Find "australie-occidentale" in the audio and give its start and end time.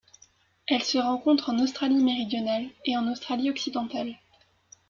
3.11-4.15